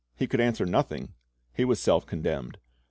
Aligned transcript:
he 0.15 0.25
could 0.25 0.41
answer 0.41 0.65
nothing. 0.65 1.13
He 1.53 1.63
was 1.63 1.79
self 1.79 2.07
condemned. 2.07 2.57